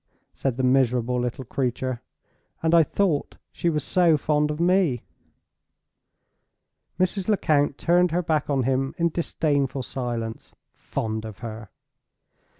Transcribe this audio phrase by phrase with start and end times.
[0.33, 2.01] said the miserable little creature;
[2.63, 5.03] "and I thought she was so fond of Me!"
[6.99, 7.27] Mrs.
[7.29, 10.55] Lecount turned her back on him in disdainful silence.
[10.73, 11.69] "Fond of her!"